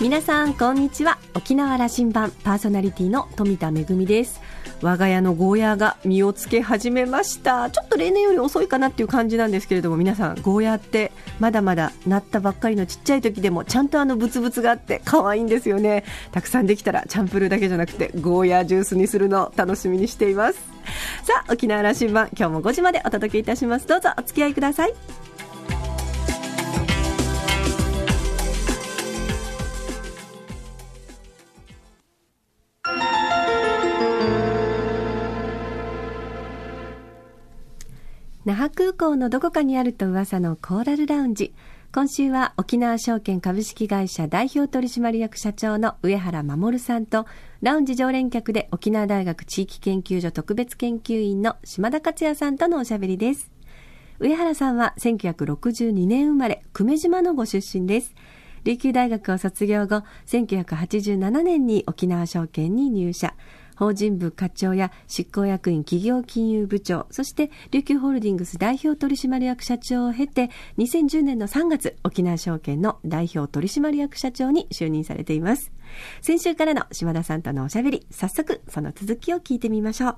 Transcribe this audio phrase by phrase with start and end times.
[0.00, 1.18] 皆さんこんにちは。
[1.34, 4.40] 沖縄羅針盤パーソナリティの富田恵です。
[4.80, 7.70] 我が家のゴーヤーが実をつけ始めました。
[7.70, 16.04] ちょっと例年より遅いかなっていう感じなんですけれども皆さんゴーヤーってまだまだなったばっかりのちっちゃい時でもちゃんとあのブツブツがあって可愛いんですよね。
[16.32, 20.60] たくさんできたらチャンプルーだけじゃなくてゴーヤージュースにするの楽しみにしています。
[21.24, 23.86] さあ沖縄羅針盤今日も5時までお届けいたします。
[23.86, 24.94] どうぞお付き合いください。
[38.50, 41.54] 那覇空港のどこかにあると噂のコーラルラウンジ。
[41.94, 47.26] 今週は沖縄証券株式会社代表取締役社長の上原守さんと、
[47.62, 53.52] ラウンジ常連客で沖縄大学地域研究所特別研究員の島田克也さんとのおしゃべりです。
[54.18, 58.16] 上原さんは1962年生まれ、久米島のご出身です。
[58.64, 63.32] 琉球大学を卒業後、1987年に沖縄証券に入社。
[63.80, 75.72] 法人部課長や執行役員企業金融部長、そして琉球ホールディングス代表取締役社長を経て、2010年の3月、沖縄証券の代表取締役社長に就任されています。
[76.20, 80.16] 先週からの島田さんとのおしゃべり、早速その続きを聞いてみましょう。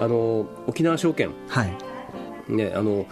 [0.00, 1.72] あの沖縄証券、はい。
[2.48, 3.06] ね、あの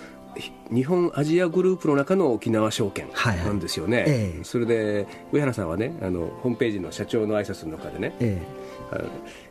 [0.70, 3.08] 日本アジアグループの中の沖縄証券
[3.44, 4.24] なんですよね、はいはいえ。
[4.40, 9.04] ー、それで上原さんはねあのホームページの社長の挨拶の中でね、えー、あ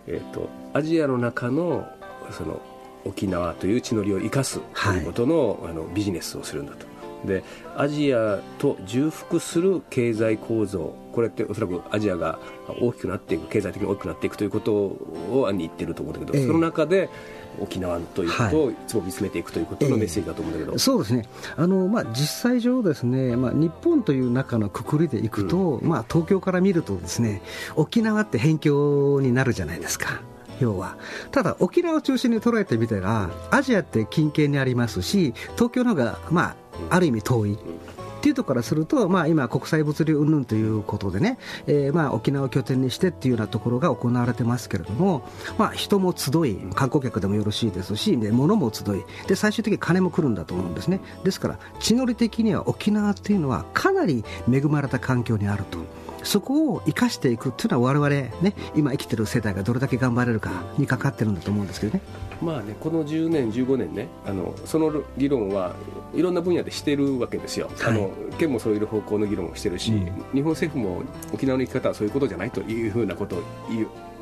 [0.08, 1.88] えーと、アジアの中の
[2.31, 2.61] その
[3.03, 6.94] 沖縄という地の利を生かすということのはい、あのビジネスをするんだと。
[7.25, 7.43] で
[7.75, 12.39] アジアと重複する経済構造これっておそらくアジアが
[12.81, 17.09] 大きくなっていく経済的に大きくなっていくということを案に言ってると思うんだけど、えー、その中で
[17.59, 18.75] 沖縄ということをい。
[18.85, 21.25] つも見つめていくということのメッセージだと思うんだけど、えー、そうですね。
[21.55, 27.41] あの、まあ、実際上ですね、まあ、日本という中のくくりでいくと、うん、まあ、東京から見るとですね
[27.75, 30.21] 沖縄って辺境になるじゃないですか。
[30.59, 30.97] 要は。
[31.31, 36.55] ただ、沖縄を中心に捉えてみたら、アジアって近県にありますし、東京の方が、まあ、
[36.89, 37.53] ある意味遠い。
[37.53, 37.57] っ
[38.25, 45.29] ていうところからすると、まあ、今、国際物流云々ということでね、えー、まあ沖縄を拠点にしてっていうようなところが行われてますけれども、
[45.59, 51.01] まあ、人も集い、観光客でもよろしいですし、で物も集いで、最終的に金も来るんだと思うんですね。
[51.23, 55.77] ですから、地の利的には沖縄っていうのはかなり恵まれた環境にあると。
[56.25, 58.09] そこを生かしていくというのは我々
[58.41, 62.02] ね今生きてる世代がどれだけ頑張れるかにかかってるんだと思うんですけどね。
[62.41, 65.75] まあねこの10年15年ねあのその議論は
[66.13, 67.69] いろんな分野でしてるわけですよ。
[67.78, 71.03] はい、あの県もそういう方向の議論をしてるし、うん、日本政府も
[71.34, 73.44] 沖縄の生き方はそういうことじゃないというふうなことを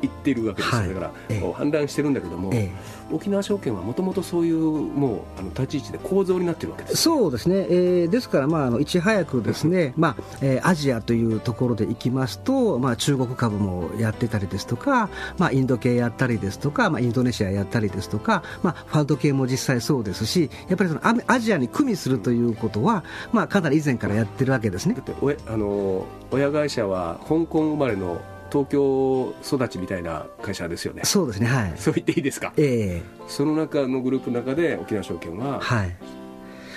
[0.04, 2.70] 言ってるわけですよ、はい、だから、ええ、反乱してるんだけども、え、
[3.10, 15.08] 沖縄証券はもともとそういうもうあの立ち位置で構造になってるわけですそうですね、えー、ですから、まあ、あのいち早くですね、まあえー、アジアというところでいきますと、まあ、中国株もやってたりですとか、
[15.38, 24.94] まあ、インド系やったりですとか、まあ、インドネシアやったりですとか、まあ、ファンド系も実際そうですしやっぱりそのアジアに組みするということは、まあ、かなり以前からやってるわけですね。
[24.94, 28.20] だっておあの親会社は香港生まれの
[28.50, 31.02] 東京育ちみたいな会社ですよね。
[31.04, 31.72] そうですねはい。
[31.76, 32.52] そう言っていいですか？
[32.56, 33.02] ええ。
[33.26, 35.60] ー、その中のグループの中で沖縄証券は？
[35.60, 35.96] はい。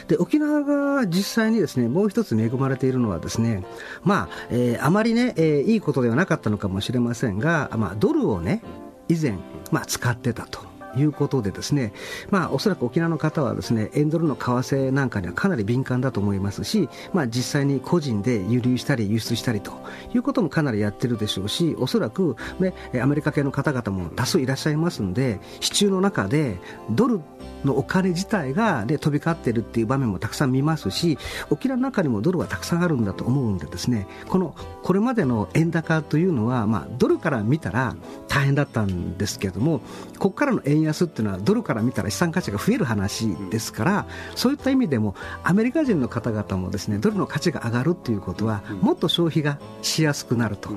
[0.08, 3.66] で沖縄が実際にですねもう一つ恵まれているのはですね
[4.04, 8.62] まあ、えー、あまりね、えー、いいことではなかったのかもしれませんが、まあ、ドルをね
[9.09, 9.38] 以前、
[9.70, 10.62] まあ、使ってたと
[10.96, 11.94] いうことでですね、
[12.30, 19.74] まあ、おそらく沖縄の方はですね、円ドルの為替なんかにはかなり敏感だと思いますし、まあ、実際に個人で輸入したり輸出したりと
[20.14, 26.58] いうこともかなりやってるでしょうし、おそらく、ね、アメリカ系の方々も多数いらっしゃいますので、市中の中で
[26.92, 27.22] ドル
[27.64, 31.18] のお金自体が、ね、飛び交っているっていう場面もたくさん見ますし、
[31.50, 37.96] 沖縄の中にもドルはたくさんあるんだと思うんでですね、この、これまでの円高というのは、まあ、ドルから見たら
[38.28, 39.79] 大変だったんですけども、
[40.20, 50.70] ここからの円安っていうのはドルから見たら資産価値が増える話ですから、そういった意味でも、アメリカ人の方々もですね、ドルの価値が上がるっていうことは、もっと消費がしやすくなると。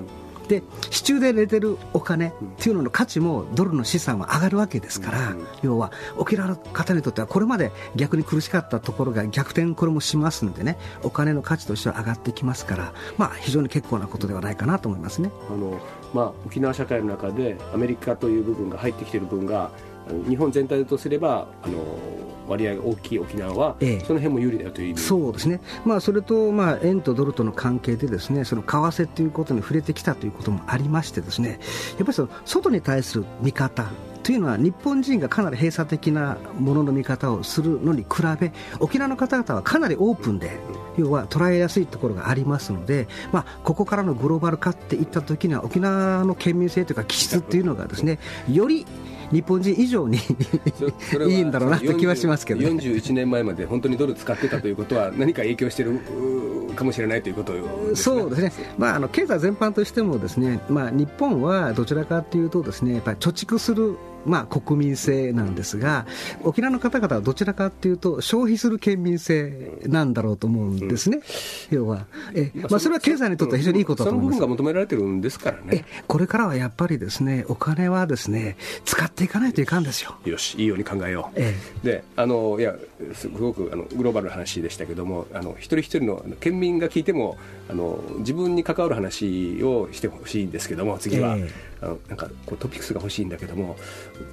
[0.51, 15.31] で市中で入れてるお金っていうのの価値もドルの資産は上がるわけですから、要は沖縄の方にとってはこれまで逆に苦しかったところが逆転これもしますんでねお金の価値としては上がってきますから、まあ、非常に結構なことではないかなと思いますね。
[15.49, 15.79] あの、
[16.13, 19.71] まあ、沖縄社会の中でアメリカという部分が入ってきている分が
[20.29, 21.79] 日本全体とすればあの
[22.51, 31.61] 割合が大きい沖縄は、ええ、その辺も有利だというそうですね、まあ、それと、まあ、円とドルとの関係でですねその為替ということに触れてきたということもありましてですね
[31.97, 33.89] やっぱりその外に対する見方
[34.23, 40.59] というのは日本人がかなり閉鎖的なものの見方をするのに比べ沖縄の方々はかなりオープンで
[40.99, 48.19] 要は捉えやすいところがありますので、まあ、ここからのグローバル化っていった時には沖縄の県民性というか気質っていうのがですね
[48.49, 48.87] より
[49.31, 56.01] 日本人以上にいいんだろうなと気はしますけど、ね、41年前まで本当にドル使ってたということは何か影響している
[56.75, 66.07] かもしれないということね、そうですね、まあ、あの経済全般としてもですね、まあ、日本はどちらかというとですねやっぱり貯蓄するまあ、国民性なんですが、
[66.43, 71.21] 沖縄の方々はどちらかというと、消費する県民性なんだろうと思うんですね、
[71.71, 74.39] うん、要は、えまあ、それは経済にとっては非常にいいことだと思います。
[74.39, 75.85] その部分が求められてるんですからね。
[76.07, 80.17] これからはやっぱりですね、お金はですね使っていかないといかんですよ。
[80.25, 81.41] よし、いいように考えよう。
[81.41, 82.75] ええ、であのいや
[83.15, 87.39] すごくあのグローバルな話でしたけども、あの一人一人の県民が聞いても
[87.69, 91.37] あの、自分に関わる話をしてほしいんですけども、次は。
[91.37, 91.49] え
[91.83, 93.77] あのなんかこうトピックスが欲しいんだけども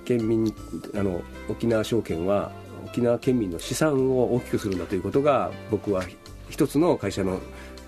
[0.05, 0.53] 県民
[0.95, 2.51] あの沖縄証券は
[2.85, 6.03] 沖縄県民の資産を大きくするんだということが僕は
[6.49, 7.39] 一つの会社の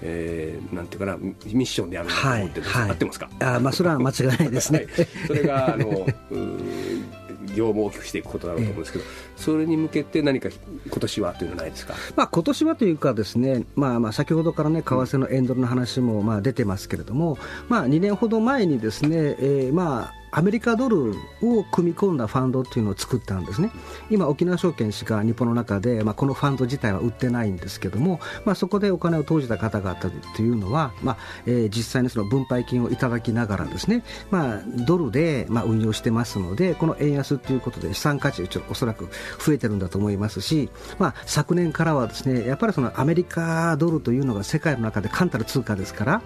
[0.01, 3.29] えー、なんていうかなミッションであると思ってはいはい、合ってますか？
[3.41, 6.07] あ、まあ、それは間違いないですね、はい、それがあの
[7.55, 9.05] 業務大きくしていくことだろうと思うんですけど、
[9.35, 17.37] それに向けて何か今年はというのはないですか、まあ今年はというかですね、まあ、まあ先ほどからね為替の円ドルの話もまあ出てますけれども、
[17.67, 23.71] まあ、2年ほど前にですね、えー、まあアメリカドルを組み込んだファンドっていうのを作ったんですね。
[24.09, 29.95] 今沖縄証券しか日本の中で、まあ、このファンド自体は売ってないんですけども、まあ、そこでお金を投じた方々
[30.35, 39.09] というのは、まあえー、実際にその分配金をいただきながらですね、まあ、ドルで、まあ、運用してますのでこの円安ということで資産価値ちょおそらく
[39.43, 46.21] 増えてるんだと思いますし、まあ、昨年からはですねやっぱりそのアメリカドルというのが世界の中で冠たる通貨ですから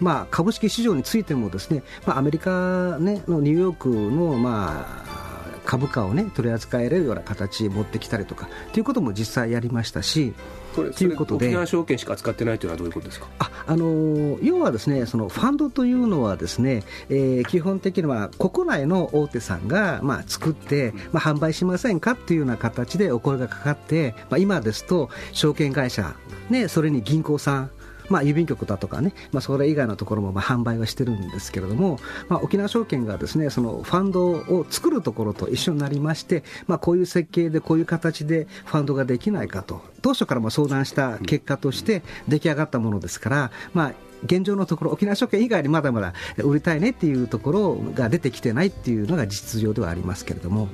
[0.00, 10.34] まあ、株式市場についてもですね、まあ、アメリカ、ね、のニューヨークの、まあ、株価を、ね、取り扱えるような形に持ってきたりとかということも実際やりましたし。
[10.74, 13.26] ということで沖縄証券しか扱ってないというのはどういうことですか？
[13.40, 26.14] あ、あの要はですねそのファンドというのはですね、えー、基本的には国内の大手さんが、まあ、作って、まあ、販売しませんかっていうような形でお声がかかって、まあ、今ですと証券会社、
[26.50, 27.70] ね、それに銀行さん
[28.10, 31.98] まあ、郵便局だとかね、まあ、それ以外のところもまあ販売はしてるんですけれども、
[32.28, 43.92] まあ、沖縄証券がですねそのファンドを作るところと一緒になりまして、まあ、こういう設計でこういう形でファンドができないかと当初からも相談した結果として出来上がったものですから、まあ、
[44.24, 50.68] 現状のところ沖縄証券以外にまだまだ売りたいねっていうところが出てきてないっていうのが実情ではありますけれども。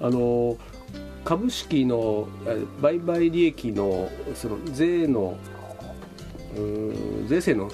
[0.00, 0.56] あの
[1.24, 2.26] 株式の
[2.80, 5.36] 売買利益のその税の
[7.28, 7.70] 税制の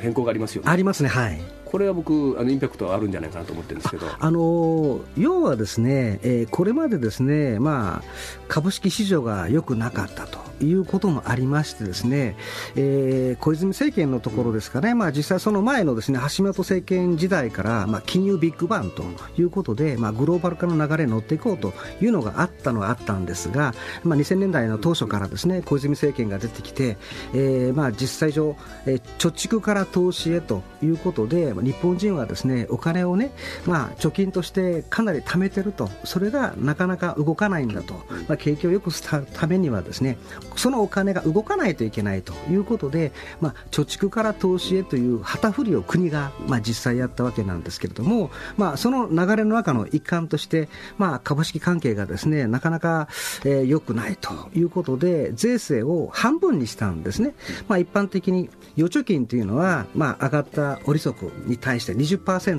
[0.00, 0.70] 変更がありますよね。
[0.70, 1.40] ありますね、はい。
[1.70, 4.06] これは僕あのインパクトあるんじゃないかなと思ってるんですけど。
[4.18, 8.04] あの要はですね、えー、これまでですね、まあ、
[8.48, 12.36] 株式市場が良くなかったということもありましてですね、
[12.76, 19.04] えー、小泉政権のところですかね、まあ、実際その前のですね橋本政権時代から、まあ、金融ビッグバンと
[19.36, 26.96] いうことで、まあ、グローバル化の流れに乗っていこうというのがあったのはあったんですが、まあ、2000年代の当初からですね小泉政権が出てきて、
[27.34, 28.56] えーまあ、実際上、
[28.86, 33.30] えー、貯蓄から投資へということで日本人はですねお金をね、
[33.66, 35.88] まあ、貯金としてかなり貯めてると。
[36.04, 37.94] それがなかなか動かないんだと、
[38.28, 40.18] まあ、景気を良くするためにはですね
[40.56, 42.32] そのお金が動かないといけないと。
[42.50, 53.08] いうことで、まあ、貯蓄から投資へという旗振りを国が、まあ、実際やったわけなんですけれども、まあ、その流れの中の一環として、まあ、株式関係がですねなかなか
[53.44, 57.34] 良、えー、くないということで税制を半分にしたんですね、
[57.68, 62.58] まあ、一般的に預貯金というのは、まあ、上がった利息に対して20%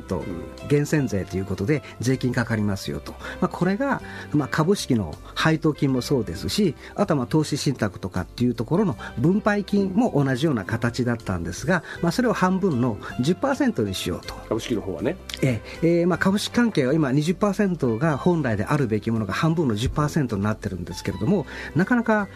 [0.63, 4.01] 源泉税ということで税金かかりますよと、まあ、これが、
[4.34, 14.34] まあ、株式の配当金もそうですしあとはまあ投資信託とかっていうところの分配金も同じような形だったんですが、まあ、それを半分の10%にしようと。
[14.50, 15.17] 株式の方はね。
[15.41, 16.03] ええ。
[16.03, 22.27] ー、まあ、株式関係は今20%が本来であるべきものが半分の10%になってるんですけれどもなかなか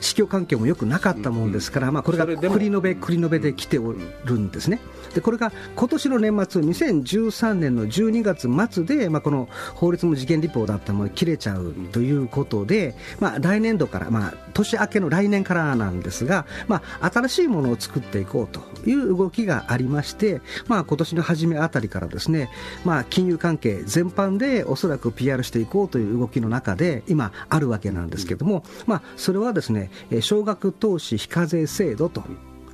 [0.00, 4.80] 市況環境もよくなかったもんですから、まあ、これが繰り延べ繰り延べで来ておるんですね。
[5.14, 22.48] でこれが今年年の年末、2013年の12月末で、まあ、この法律も事件立法だったもの切れちゃうということで、まあ、来年度から、まあ、年明けの来年からなんですが、まあ、新しいものを作っていこうという動きがありまして、まあ、今年の初めあたりからですね、
[22.84, 29.90] まあ、金融関係全般でおそらく PR していこうという動きの中で今あるわけなんですけども、まあ、それはですね
[30.20, 32.22] 少額投資非課税制度と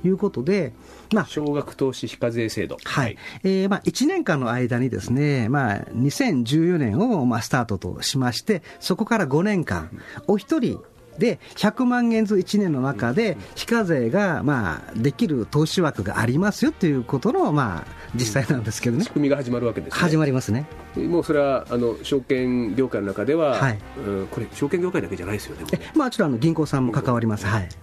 [0.03, 0.73] いうことで、
[1.13, 9.89] まあ、少額投資非課税制度、はい、えーまあ、1年間の間にですね、まあ、2014年をまあスタートとしまして、そこから5年間、
[10.27, 10.83] お一人
[11.19, 20.65] で100万円ず1年の中で非課税がまあできる投資枠がありますよということのまあ実際なんですけどね、仕組みが始まるわけです、ね、始まりますね。
[20.95, 23.79] もうそれはあの証券業界の中では、はい。
[24.05, 25.65] うん、これ証券業界だけじゃないですよね
[25.95, 27.69] まあちろんあの銀行さんも関わります、はい。
[27.69, 27.77] だ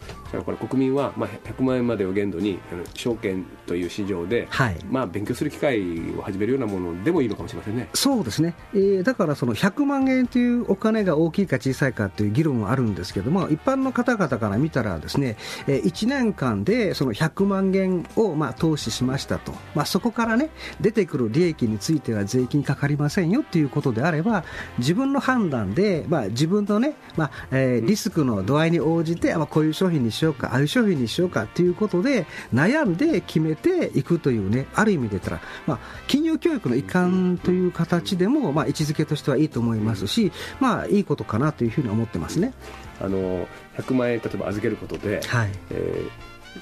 [0.45, 2.59] から国民は、まあ、100万円までを限度に
[2.95, 5.81] 証券という市場で、はい、まあ、勉強する機会
[6.17, 7.89] を始めるようなものでもいいのかもしれませんね。
[7.95, 20.51] そうですね、えー、だからその100万円というお金が大きいか小さいかという議論はあるんですけども一般の方々から見たらですね、えー、1年間でその100万円をまあ投資しましたと、まあ、そこからね
[20.81, 24.45] 出てくる利益については税金かかりませんよということであれば
[24.79, 42.53] 自分の判断で、まあ、自分のね、まあえー、リスクの度合いに応じて、まあ、こういう商品にしようかああいう商品にしようかということで悩んで決めていくというねある意味で言ったら、まあ、金融教育の一環という形でも、まあ、位置づけとしてはいいと思いますし、まあ、いいことかなというふうに思ってますね。
[43.01, 46.03] あの100万円例えば預けることで、はいえ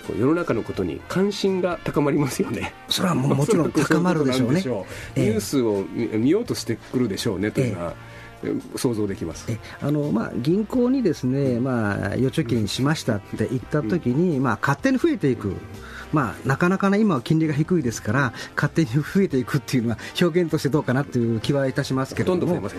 [0.08, 2.74] ー、世の中のことに関心が高まりますよね。
[2.88, 4.60] それはももちろん高まるでしょうね。
[5.16, 7.94] ニュースを見ようとしてくるでしょうねというのは。
[7.96, 8.13] えー
[8.76, 9.46] 想像できます。
[9.80, 15.54] あの、まあ、銀行にですね、まあ、預貯金しましたって言ったときに、まあ、勝手に増えていく。
[16.12, 22.54] まあ、なかなかね、今は金利が低いですから、勝手に増えていくっていうのは、表現としてどうかなっていう気はいたしますけれども、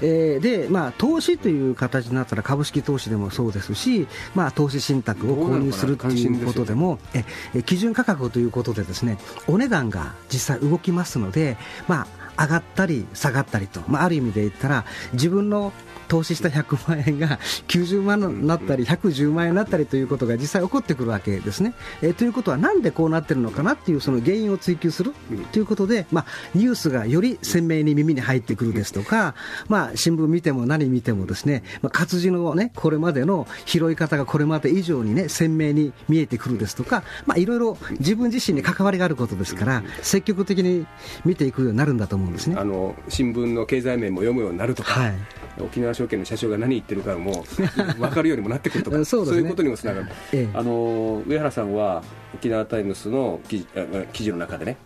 [0.00, 4.06] えー、で、まあ、投資という形になったら、株式投資でもそうですし、
[4.36, 7.24] まあ、投資信託を購入するっていうことでも、で
[7.56, 9.18] え基準価格ということで、ですね
[9.48, 11.56] お値段が実際動きますので、
[11.88, 15.72] まあ、上がったり下がったりと、まあ、ある意味で言ったら自分の
[16.08, 21.74] 投資した100万円が90万になったり110万円になったりということが実際起こってくるわけですね。
[22.02, 25.12] えー、ということはなんでこうなってるのかなっていうその原因を追求する
[25.52, 29.34] ということで、まあ、ニュースがより鮮明に耳に入ってくるですとか、
[29.68, 40.86] まあ、新聞見ても何見てもですね、まあ、活字のねこれまでの拾い方がこれまで以上にね鮮明に見えてくるですとか、まあ、いろいろ自分自身に関わりがあることですから積極的に
[41.24, 42.56] 見ていくようになるんだと思うんですね。
[42.58, 47.44] あの新聞の経済面も読むようになるとか、はい沖縄証券の社長が何言ってるかも
[47.98, 52.02] 分かるようにもなってくるとかそう、ね,、いうことにもつながる、ええ、あの上原さんは
[52.34, 53.66] 沖縄タイムズの記事
[54.12, 54.76] 記事の中でね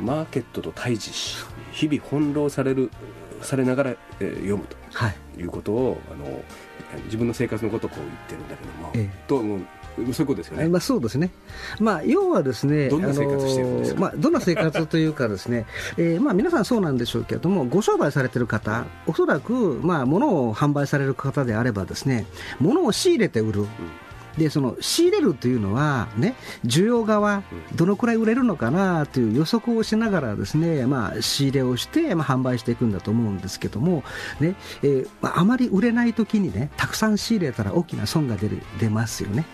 [0.00, 2.90] マーケットと対峙し日々翻弄される
[3.40, 6.42] されながら、えー、読むと、はい、いうことをあの
[7.04, 9.42] 自分の生活のことをこう言ってるんだけども、ええ、と
[9.96, 10.68] そういうことですよね。
[10.68, 11.30] まあ、そうですね。
[11.78, 22.26] まあ、要はですね、どんな生活してるんですか、まあ、どんな生活というかですね、 えー、まあ、皆さんそうなんでしょうけれども、ご商売されてる方、おそらく、まあ、物を販売される方であればですね、
[22.60, 23.60] 物を仕入れて売る。
[23.62, 23.68] うん
[24.38, 26.34] でその仕入れるというのは、ね、
[26.64, 27.42] 需要側、
[27.74, 34.02] どのくらい売れるのかなという予測をしながらですね、まあ、仕入れをして、まあ、販売していくんだと思うんですけども、
[34.40, 39.44] ねえーまあ、あまり売れないときにね、たくさん仕入れたら大きな損が出る出ますよね。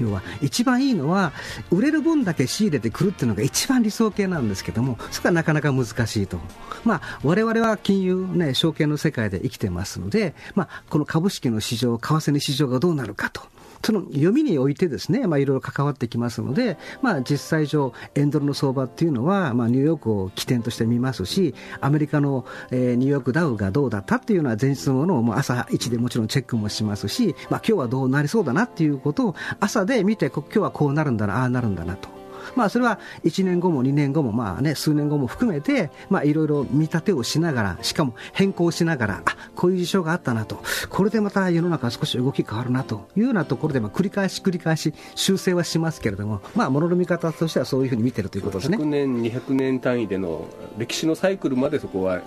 [0.00, 1.32] 要は一番いいのは
[1.70, 6.38] 売れる分だけ仕入れてくるっていうのが一番理想形なんですけどもそれはなかなか難しいと、
[6.84, 13.42] まあ、我々は金融、ね、証券の世界で生きてますので、まあ、この株式の市場為替の市場がどうなるかと。
[13.84, 32.15] その読みにおいてですね、まあ、いろいろ関わってきますので、まあ、実際上、円ドルの相場っていうのは、まあ、ニューヨークを起点として見ますし、アメリカの、えー、ニューヨークダウがどうだったっていうのは前日のものをもう朝一でもちろんチェックもしますし、まあ、今日はどうなりそうだなっていうことを朝で見て、今日はこうなるんだな、ああなるんだなと。
[32.54, 48.78] まあ、それは1年後も2年後も、まあね、数年後も含めて、まあ、いろいろ見立てをしながら、しかも変更しながら、あこういう事象があったなと、これでまた世の中少し動き変わるなというようなところで、まあ、繰り返し繰り返し修正はしますけれども、まあ、ものの見方としてはそういうふうに見てるということですね。
[48.78, 50.46] 100年、200年単位での
[50.78, 52.20] 歴史のサイクルまでそこは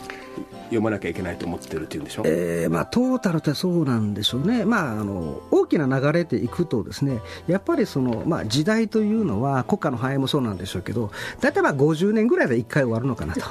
[0.69, 11.11] 読まなきゃいけないと思ってるっていうんでしょ、えーまあ、トータルってそうなんでしょうね、まあ、あの大きな流れでいくとですねやっぱりその、まあ、時代というのは国家の繁栄もそうなんでしょうけど
[11.41, 13.41] 例えば50年ぐらいで1回終わるのかなと。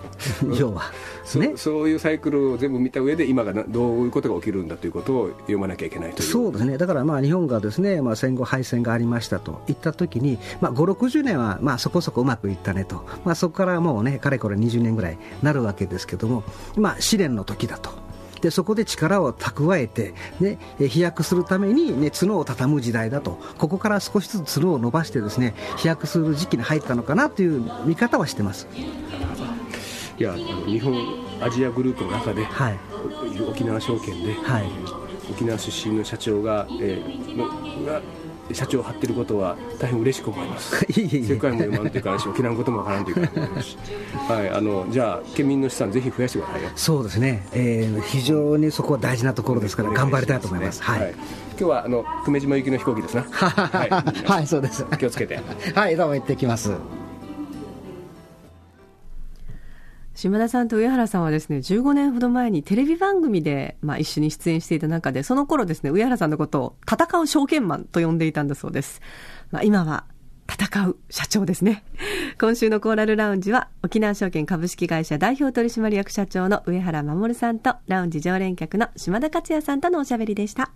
[0.58, 0.92] 要は、
[1.36, 6.28] ね、そういうサイクルを全部見た上で今がどういうことが起きるんだということを読まなきゃいけないという。
[6.28, 6.76] そうですね。
[6.78, 16.42] だからまあ日本がですね、まあ、戦後敗戦がありましたといったときに、まあ、5 60年はまあそこそこうまくいったねと、まあ、そこからもうねかれこれ20年ぐらいなるわけですけども、
[16.76, 18.09] まあ、試練の時だと。
[18.40, 23.38] でそこで力を蓄えて、ね、飛躍するために、ね、角を畳む時代だと。
[23.58, 28.66] ここから少しずつ角を伸ばしてですね飛躍する時期に入ったのかなという見方はしてます。
[30.18, 30.94] いやあの日本
[31.40, 32.78] アジアグループの中で、はい、
[33.48, 34.66] 沖縄証券で、はい、
[35.30, 38.19] 沖縄出身の社長が、えー、
[38.54, 40.84] 社長を張っていることは大変嬉しく思います。
[40.92, 43.40] 世界も読まんというか沖縄のこともわからんというか
[44.28, 46.68] はい、あのじゃあ県民の資産ぜひ増やしてくださいよ。
[46.76, 51.14] そうですね、えー、非常にそこは大事なところですから頑張りたいと思います、ね、はい、はい、
[51.50, 53.22] 今日はあの久米島行きの飛行機ですな。
[53.30, 54.84] はい、はい、そうです。
[54.98, 55.40] 気をつけて。
[55.74, 56.99] はいどうも行ってきます
[60.20, 69.00] 島田さんと上原さんはですね、15年ほど前にテレビ番組で、まあ、一緒に出演していた中で、その頃ですね、上原さんのことを戦う証券マンと呼んでいたんだそうです。
[69.50, 70.04] まあ、今は
[70.46, 71.84] 戦う社長ですね。
[72.38, 80.70] 今週のコーラルラウンジは、沖縄証券株式会社代表取締役社長の上原守さんと、ラウンジ常連客の島田克也さんとのおしゃべりでした。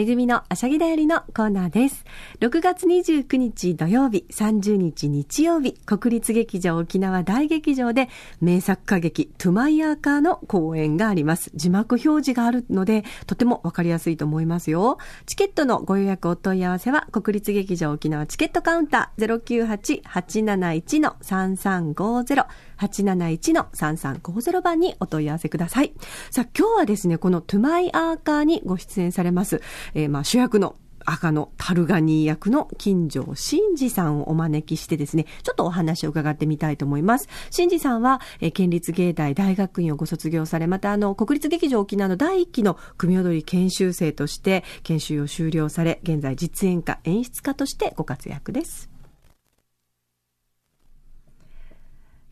[0.00, 2.06] めぐみのあしゃぎだよりのコーナーです。
[2.40, 8.08] 6月29日土曜日、30日日曜日、国立劇場沖縄大劇場で
[8.40, 11.50] 名作歌劇トゥマイヤーカーの公演があります。
[11.54, 14.96] 字幕表示があるので、とてもわかりやすいと思いますよ。
[15.26, 22.46] チケットのご予約お問い合わせは、国立劇場沖縄チケットカウンター098-871-3350
[22.80, 25.92] 871-3350番にお問い合わせください。
[26.30, 29.60] さあ、今日はですね、このトゥマイアーカーにご出演されます、
[29.94, 37.28] えー、まあ主役の赤のタルガニー役の金城真治さんをお招きしてですね、ちょっとお話を伺ってみたいと思います。
[37.50, 48.90] 真治さんは、え県立芸大大学院をご卒業され、またあの、国立劇場沖縄の第一期の組踊り研修生として研修を終了され、現在実演家、演出家としてご活躍です。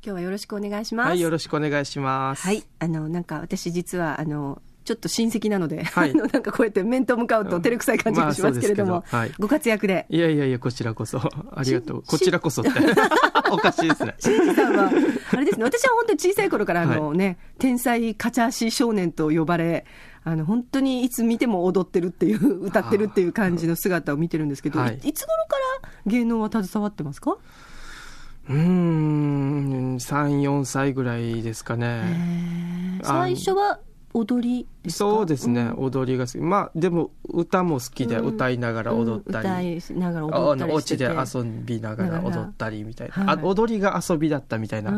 [0.05, 1.09] 今日はよろしくお願いします。
[1.09, 2.43] はい、よろしくお願いします。
[2.43, 10.07] はい、あの、なんか私実は、あの、ちょっと親戚なので、はい、 なんかこうやって面と向かうと照れくさい感じがしますけれども、まあはい、ご活躍で。
[10.09, 11.19] いやいやいや、こちらこそ。
[11.19, 12.03] ありがとう。
[12.07, 12.71] こちらこそって。
[13.51, 14.15] おかしいですね。
[14.19, 14.91] 新次さんは、
[15.33, 19.85] あれですね、私は本当に小さい頃から、あのね、はい、天才カチャーシ少年と呼ばれ、
[20.25, 27.37] あの、本当にいつ見ても踊ってるっていう、歌ってるっていう感じの姿を見てるんですけど、い、いつ頃から芸能は携わってますか？
[28.49, 29.97] うん。
[29.97, 33.01] 34歳ぐらいですかね。
[33.03, 33.79] 最初は
[34.15, 34.99] 踊りですか？
[34.99, 36.39] そうですね、うん、踊りが好き。
[36.39, 44.91] まあでも歌も好きで歌いながら踊ったり、うん、歌いながら踊ったりお家で遊びながら踊ったりみたいな、はい、踊りが遊びだったみたいな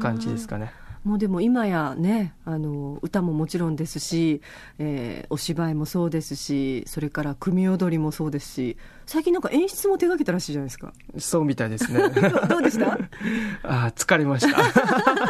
[0.00, 0.72] 感じですかね
[1.04, 4.40] もうでも今やねあの歌ももちろんですし、
[4.78, 10.92] えー、お芝居もそうですしそれから組踊りもそうですし最近なんか演出も手がけたらしいじゃないですか。
[11.16, 12.00] そうみたいですね。
[12.48, 12.98] どうでした？
[13.64, 14.58] あ疲れました。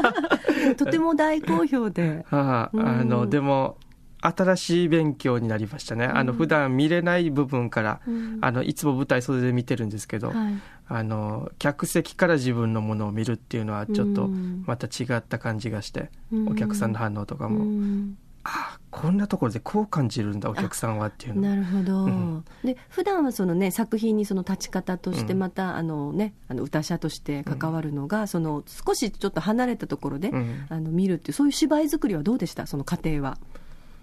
[0.76, 3.76] とても大好評で、は あ、あのでも
[4.20, 10.54] 新しい勉強になりましたね、うん、あの普段見れない部分から、うん、あのいつも舞台袖で見てるんですけど、はい、
[10.88, 14.28] あの客席から自分のものを見るっていうのはちょっと
[14.66, 21.42] また違った感じがして、うん、お客さんの反応とかも、うん、ああこんなところでこう感じるんだお客さんはっていうの。
[21.42, 30.32] なるほど、うん、で普段はそのね作品にその立ち方としてまた、あのねあの歌者として関わるのが、その少しちょっと離れたところで、
[30.70, 32.66] あの見るっていうそういう芝居作りはどうでした？
[32.66, 33.38] その過程は。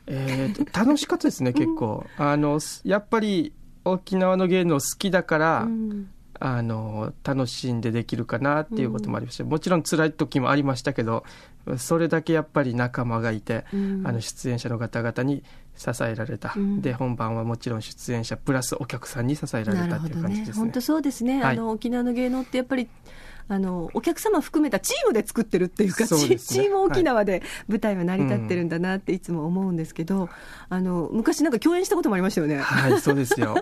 [0.08, 2.06] えー、楽しかったですね、結構。
[2.18, 9.44] あの、やっぱり沖縄の芸能好きだから、うん、あの、楽しんでできるかなっていうこともありました。
[9.44, 11.24] うん、もちろん辛い時もありましたけど、
[11.78, 15.44] それだけやっぱり仲間がいて、うん、あの、出演者の方々に
[15.76, 20.54] 支えられた、で、本番はもちろん出演者プラスお客さんに支えられたっていう感じですね。
[20.54, 21.42] ね本当そうですね。
[21.42, 22.88] はい、あの、沖縄の芸能ってやっぱり、
[23.48, 30.30] あのお客様含めたチームで作ってるっていうか、ね、チーム沖縄で舞台は成り立ってるんだなっていつも思うんですけど、はい
[30.70, 32.58] あの昔なんか共演したこともありましたよね。
[32.58, 33.56] はいそうですよ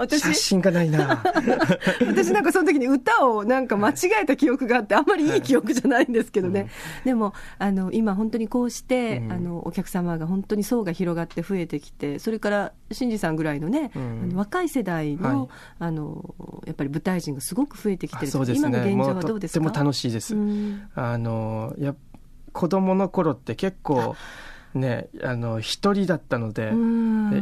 [0.00, 1.22] 私写真がないな。
[2.06, 6.70] 私なんかその時に歌をなんか間違えた記憶があってあんまりいい記憶じゃないんですけどね、はい、
[7.04, 15.48] でもあの今本当にこうして、うん、あのお客様が本当に層が広がって増えてきてそれから新次さんぐらいのね、うん、若い世代のはい、
[15.80, 16.34] あの
[16.66, 19.64] やっぱり舞台人がすごく増えてきてるそうです、ね、今の現状はどうですか？
[19.64, 21.94] とても楽しいです、うん、あのや
[22.52, 24.16] 子供の頃って結構
[24.74, 26.70] ね、あの一人だったので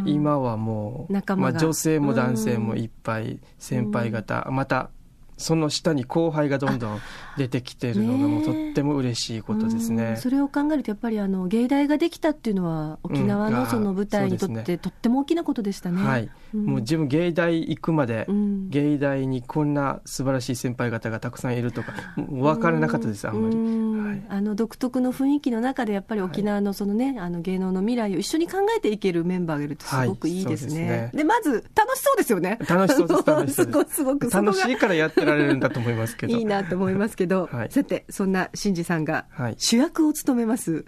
[0.06, 4.90] 今はもう、まあ、女性も男性もいっぱい先輩方また
[5.38, 7.00] その下に後輩がどんどん
[7.38, 10.16] 出てきてるのがもうとっても嬉しいことですね。
[10.16, 16.02] それを考えるとやっぱりあの芸大ができたっていうのは沖縄のその舞台にとってとっても大きなことでしたね。
[16.02, 30.38] はい、うん、もう自分芸大行くまで、うん、芸大にこんな素晴らしい先輩方がたくさんいるとか分からなかったですあんまり、はい、あの独特の雰囲気の中でやっぱり沖縄のそのね、はい、あの芸能の未来を一緒に考えていけるメンバーがいるとすごくい。
[30.42, 30.90] いですね。
[30.90, 32.58] はい、で、ね、まず楽しそうですよね。
[32.68, 33.94] 楽しそうです楽しそうです。
[33.94, 34.04] す。
[34.04, 36.36] ごく楽しいからやってられるんだと思いますけど。
[36.36, 40.84] いいなと思いますけど、はい、さてそんな新次さんが主役を務めます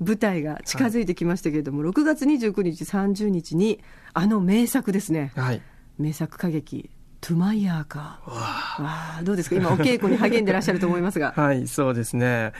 [0.00, 3.80] 舞台が近づいてきましたけれども、はい、6月29日30日に
[4.12, 5.62] あの名作ですね、はい、
[5.98, 8.20] 名作歌劇トゥマイヤーか。
[8.78, 9.56] わどうですか？
[9.56, 11.32] 今お稽古に励んでらっしゃると思いますが。
[11.38, 12.52] はいそうですね。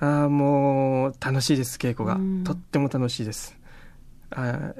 [0.00, 2.18] あもう楽しいです稽古が。
[2.44, 3.58] とっても楽しいです。
[4.30, 4.72] あ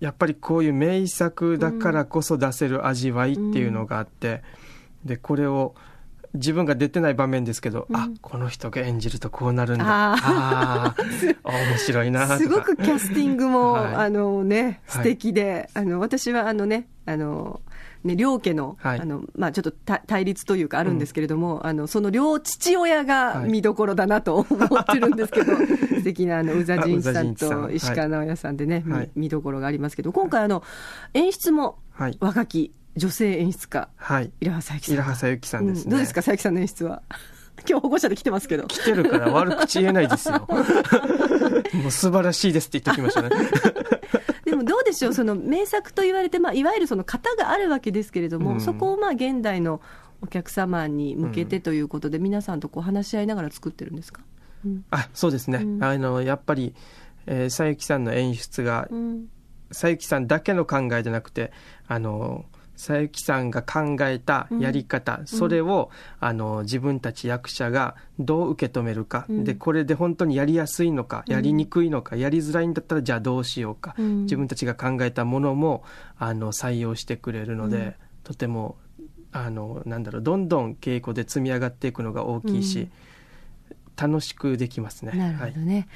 [0.00, 4.42] やっぱりこういう名作だからこそ出せる味わいっていうのがあって、
[5.06, 5.74] でこれを
[6.34, 9.84] 自分が出てない場面ですけど、うん、あこの人が演じるとこうなるんだ。
[9.86, 10.94] ああ
[11.44, 12.38] 面白いな。
[12.38, 17.60] すごくキャスティングも、はい、あのね素敵で、はい、あの私はあのねあの
[18.04, 19.72] ね、両家のはい、あのまあ、ちょっと
[20.06, 24.44] 対立というかあるんですけれども、うん、あのその両父親が見どころだなと思
[24.80, 30.62] ってるんですけど、はい、素敵なあの宇佐神さんと石川直也さんでね、はい、見どころがありますけど今回あの
[31.14, 31.78] 演出も
[32.20, 34.94] 若き女性演出家、はい、イラハサユキさん。
[34.94, 37.02] イラハサユキさんですね、うん、どうですか、佐伯さんの演出は？
[37.68, 38.66] 今日保護者で来てますけど。
[38.66, 40.46] 来てるから悪口言えないですよ。
[40.48, 43.30] もう素晴らしいですって言っておきましたね。
[44.44, 49.80] でもどうでしょう、その名作と言われて、まあ、いわゆるその型があるわけですけれども、うん、そこをまあ現代の
[50.22, 54.22] お客様に向けてということで、うん、皆さんとこう話し合いながら作ってるんですか、
[54.64, 56.74] うん、あそうですね、あのやっぱり、
[57.26, 58.88] えー、佐伯さんの演出が、
[59.70, 61.52] 佐伯さんだけの考えじゃなくて、
[61.88, 62.44] あの
[62.76, 75.82] 佐伯さんが考えたやり方、うん、それをあの自分たち役者がどう受け止めるか、うん、でこれで本当にやりやすいのかやりにくいのか、やりづらいんだったらじゃあどうしようか、自分たちが考えたものも
[76.18, 78.76] あの採用してくれるので、とても
[79.32, 82.88] あのなんだろうどんどん稽古で積み上がっていくのが大きいし。
[83.96, 85.12] 楽しくできますね。
[85.12, 85.74] なるほどね。
[85.74, 85.86] はい、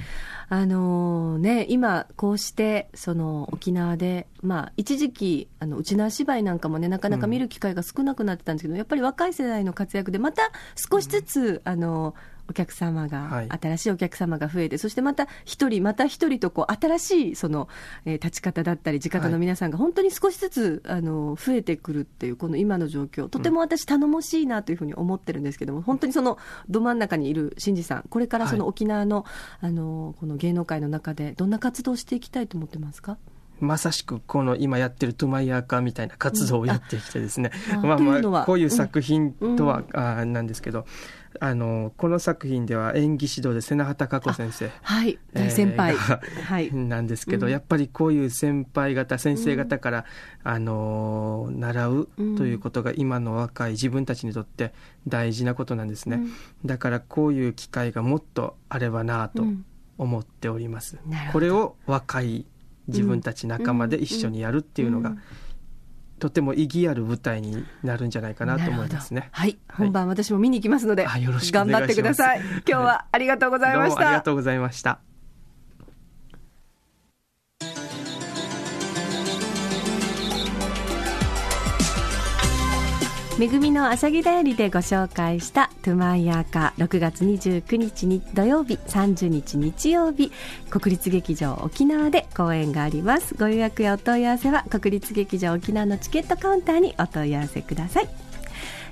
[0.53, 12.15] あのね、今こうしてその沖縄で、まあ一時期あの内縄芝居なんかもねなかなか見る機会が少なくなってたんですけど、うん、やっぱり若い世代の活躍でまた少しずつ、うん、あの
[12.49, 17.69] お客様が、はい、新しいお客様が増えて、そしてまた一人、また一人とこう新しいその、
[18.05, 26.37] えー、立ち方だったり、地方の皆さんが本当に少しずつ、あの増えてくるっていう、この今の状況、とても私、頼もしいなというふうに思ってるんですけども、うん、本当にその
[26.69, 29.25] ど真ん中にいる新次さん、これからその沖縄の,、
[29.61, 33.19] あのこの芸能界の中で、どんな活動をしていきたいと思ってますか？
[33.59, 40.87] まさしくこの今やってるトゥマイヤーカーみたいな活動をやってきてですね、うん、まあまあこういう作品とは、うん、あなんですけど、
[41.39, 44.71] あのこの作品では演技指導で瀬名畑佳子先生。
[44.81, 45.19] はい。
[45.33, 46.73] 大先輩、えー、はい。
[46.73, 50.05] なんですけど、うん、やっぱりこういう先輩方先生方から、
[50.43, 54.73] うん、あの習うということが今の若い自分たちにとって
[55.07, 56.31] 大事なことなんですね、うん、
[56.65, 59.43] だからこういう機会がもっとあればなと
[60.01, 60.97] 思っております、
[61.31, 62.47] これを若い
[62.87, 65.15] 自分たち仲間で一緒にやるっていうのが、
[66.17, 69.29] とても意義ある舞台になるんじゃないかなと思いますね。
[69.31, 72.39] はい、本番私も見に行きますので、よろしく頑張ってください。
[72.39, 74.07] 今日はありがとうございました。
[74.07, 74.99] ありがとうございました。
[83.41, 90.31] めぐみのあしゃぎだよりでご紹介したトゥマイヤーカー6月29日に土曜日30日日曜日
[90.69, 93.33] 国立劇場沖縄で公演があります。
[93.33, 98.09] ご予約やお問い合わせは国立劇場沖縄のチケットカウンターにお問い合わせください。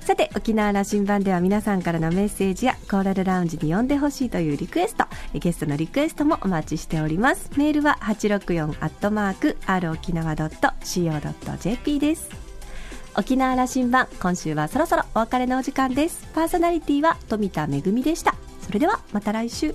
[0.00, 7.52] さて沖縄羅針盤では皆さんからのメッセージやコーラルラウンジに呼んでほしいというリクエストゲストのリクエストもお待ちしております。
[7.56, 12.39] メールは864アットマーク r 沖縄 .co.jp です。
[13.16, 16.28] 沖縄羅針盤今週はそろそろお別れのお時間です。
[16.32, 18.34] パーソナリティは富田恵でした。
[18.62, 19.74] それではまた来週。